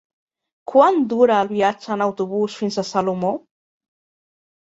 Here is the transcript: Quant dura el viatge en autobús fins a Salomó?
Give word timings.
Quant 0.71 0.95
dura 1.09 1.35
el 1.45 1.51
viatge 1.51 1.91
en 1.95 2.03
autobús 2.05 2.57
fins 2.61 2.77
a 2.77 2.87
Salomó? 2.93 3.33